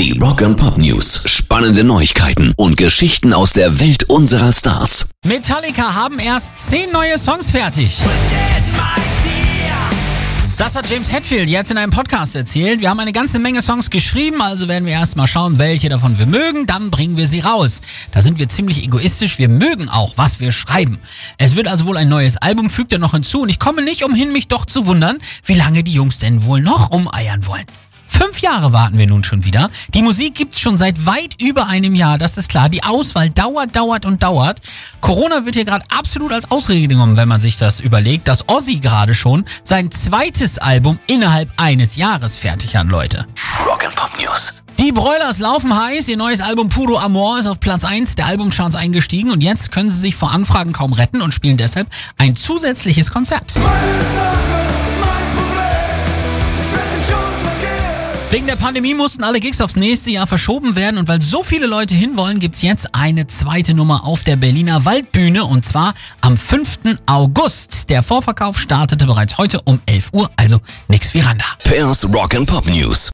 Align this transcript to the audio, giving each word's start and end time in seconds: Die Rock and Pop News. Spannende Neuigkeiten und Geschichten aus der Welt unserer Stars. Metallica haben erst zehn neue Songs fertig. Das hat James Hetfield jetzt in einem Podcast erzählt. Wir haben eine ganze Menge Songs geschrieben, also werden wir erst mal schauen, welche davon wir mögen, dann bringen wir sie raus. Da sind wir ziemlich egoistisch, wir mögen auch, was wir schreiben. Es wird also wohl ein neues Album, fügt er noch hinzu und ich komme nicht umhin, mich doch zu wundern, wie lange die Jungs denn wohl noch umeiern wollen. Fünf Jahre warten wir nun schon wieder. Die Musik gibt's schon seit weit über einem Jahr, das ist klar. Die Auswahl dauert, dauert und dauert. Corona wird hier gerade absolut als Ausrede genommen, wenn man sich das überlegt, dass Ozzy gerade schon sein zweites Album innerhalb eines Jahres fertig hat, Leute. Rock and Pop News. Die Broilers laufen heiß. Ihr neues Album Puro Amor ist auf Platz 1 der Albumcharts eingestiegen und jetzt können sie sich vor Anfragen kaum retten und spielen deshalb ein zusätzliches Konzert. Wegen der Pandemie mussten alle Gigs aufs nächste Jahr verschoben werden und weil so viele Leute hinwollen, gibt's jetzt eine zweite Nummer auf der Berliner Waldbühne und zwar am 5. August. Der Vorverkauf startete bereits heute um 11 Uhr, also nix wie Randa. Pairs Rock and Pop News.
Die 0.00 0.18
Rock 0.18 0.40
and 0.40 0.56
Pop 0.56 0.78
News. 0.78 1.24
Spannende 1.26 1.84
Neuigkeiten 1.84 2.54
und 2.56 2.78
Geschichten 2.78 3.34
aus 3.34 3.52
der 3.52 3.80
Welt 3.80 4.04
unserer 4.04 4.50
Stars. 4.50 5.10
Metallica 5.26 5.92
haben 5.92 6.18
erst 6.18 6.56
zehn 6.56 6.90
neue 6.90 7.18
Songs 7.18 7.50
fertig. 7.50 7.98
Das 10.56 10.74
hat 10.74 10.88
James 10.88 11.12
Hetfield 11.12 11.50
jetzt 11.50 11.70
in 11.70 11.76
einem 11.76 11.92
Podcast 11.92 12.34
erzählt. 12.34 12.80
Wir 12.80 12.88
haben 12.88 12.98
eine 12.98 13.12
ganze 13.12 13.38
Menge 13.38 13.60
Songs 13.60 13.90
geschrieben, 13.90 14.40
also 14.40 14.68
werden 14.68 14.86
wir 14.86 14.94
erst 14.94 15.18
mal 15.18 15.26
schauen, 15.26 15.58
welche 15.58 15.90
davon 15.90 16.18
wir 16.18 16.24
mögen, 16.24 16.64
dann 16.64 16.90
bringen 16.90 17.18
wir 17.18 17.28
sie 17.28 17.40
raus. 17.40 17.82
Da 18.10 18.22
sind 18.22 18.38
wir 18.38 18.48
ziemlich 18.48 18.82
egoistisch, 18.82 19.38
wir 19.38 19.50
mögen 19.50 19.90
auch, 19.90 20.16
was 20.16 20.40
wir 20.40 20.50
schreiben. 20.50 20.98
Es 21.36 21.56
wird 21.56 21.68
also 21.68 21.84
wohl 21.84 21.98
ein 21.98 22.08
neues 22.08 22.38
Album, 22.38 22.70
fügt 22.70 22.94
er 22.94 22.98
noch 22.98 23.12
hinzu 23.12 23.42
und 23.42 23.50
ich 23.50 23.58
komme 23.58 23.82
nicht 23.82 24.02
umhin, 24.02 24.32
mich 24.32 24.48
doch 24.48 24.64
zu 24.64 24.86
wundern, 24.86 25.18
wie 25.44 25.56
lange 25.56 25.84
die 25.84 25.92
Jungs 25.92 26.18
denn 26.18 26.44
wohl 26.44 26.62
noch 26.62 26.90
umeiern 26.90 27.46
wollen. 27.46 27.66
Fünf 28.10 28.40
Jahre 28.40 28.72
warten 28.72 28.98
wir 28.98 29.06
nun 29.06 29.22
schon 29.22 29.44
wieder. 29.44 29.70
Die 29.94 30.02
Musik 30.02 30.34
gibt's 30.34 30.58
schon 30.58 30.76
seit 30.76 31.06
weit 31.06 31.40
über 31.40 31.68
einem 31.68 31.94
Jahr, 31.94 32.18
das 32.18 32.36
ist 32.38 32.50
klar. 32.50 32.68
Die 32.68 32.82
Auswahl 32.82 33.30
dauert, 33.30 33.76
dauert 33.76 34.04
und 34.04 34.22
dauert. 34.22 34.60
Corona 35.00 35.46
wird 35.46 35.54
hier 35.54 35.64
gerade 35.64 35.84
absolut 35.96 36.32
als 36.32 36.50
Ausrede 36.50 36.88
genommen, 36.88 37.16
wenn 37.16 37.28
man 37.28 37.40
sich 37.40 37.56
das 37.56 37.78
überlegt, 37.78 38.26
dass 38.26 38.48
Ozzy 38.48 38.80
gerade 38.80 39.14
schon 39.14 39.44
sein 39.62 39.92
zweites 39.92 40.58
Album 40.58 40.98
innerhalb 41.06 41.50
eines 41.56 41.94
Jahres 41.96 42.36
fertig 42.36 42.74
hat, 42.76 42.88
Leute. 42.88 43.26
Rock 43.64 43.84
and 43.84 43.94
Pop 43.94 44.10
News. 44.18 44.60
Die 44.80 44.92
Broilers 44.92 45.38
laufen 45.38 45.78
heiß. 45.78 46.08
Ihr 46.08 46.16
neues 46.16 46.40
Album 46.40 46.68
Puro 46.68 46.98
Amor 46.98 47.38
ist 47.38 47.46
auf 47.46 47.60
Platz 47.60 47.84
1 47.84 48.16
der 48.16 48.26
Albumcharts 48.26 48.74
eingestiegen 48.74 49.30
und 49.30 49.42
jetzt 49.42 49.70
können 49.70 49.90
sie 49.90 50.00
sich 50.00 50.16
vor 50.16 50.32
Anfragen 50.32 50.72
kaum 50.72 50.92
retten 50.92 51.22
und 51.22 51.32
spielen 51.32 51.58
deshalb 51.58 51.86
ein 52.16 52.34
zusätzliches 52.34 53.10
Konzert. 53.10 53.52
Wegen 58.30 58.46
der 58.46 58.54
Pandemie 58.54 58.94
mussten 58.94 59.24
alle 59.24 59.40
Gigs 59.40 59.60
aufs 59.60 59.74
nächste 59.74 60.12
Jahr 60.12 60.28
verschoben 60.28 60.76
werden 60.76 60.98
und 60.98 61.08
weil 61.08 61.20
so 61.20 61.42
viele 61.42 61.66
Leute 61.66 61.96
hinwollen, 61.96 62.38
gibt's 62.38 62.62
jetzt 62.62 62.94
eine 62.94 63.26
zweite 63.26 63.74
Nummer 63.74 64.04
auf 64.04 64.22
der 64.22 64.36
Berliner 64.36 64.84
Waldbühne 64.84 65.44
und 65.44 65.64
zwar 65.64 65.94
am 66.20 66.36
5. 66.36 66.78
August. 67.06 67.90
Der 67.90 68.04
Vorverkauf 68.04 68.56
startete 68.56 69.04
bereits 69.06 69.36
heute 69.36 69.60
um 69.62 69.80
11 69.86 70.10
Uhr, 70.12 70.30
also 70.36 70.60
nix 70.86 71.12
wie 71.12 71.20
Randa. 71.20 71.44
Pairs 71.64 72.04
Rock 72.04 72.36
and 72.36 72.46
Pop 72.46 72.66
News. 72.66 73.08